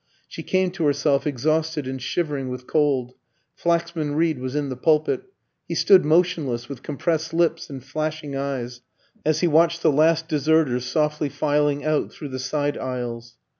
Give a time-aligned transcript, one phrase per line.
[0.27, 3.13] She came to herself exhausted and shivering with cold.
[3.53, 5.25] Flaxman Reed was in the pulpit.
[5.67, 8.81] He stood motionless, with compressed lips and flashing eyes,
[9.23, 13.37] as he watched the last deserters softly filing out through the side aisles.